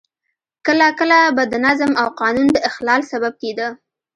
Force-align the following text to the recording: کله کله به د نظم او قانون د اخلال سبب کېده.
کله 0.65 0.87
کله 0.99 1.19
به 1.35 1.43
د 1.51 1.53
نظم 1.65 1.91
او 2.01 2.07
قانون 2.21 2.47
د 2.51 2.57
اخلال 2.69 3.01
سبب 3.11 3.33
کېده. 3.41 3.67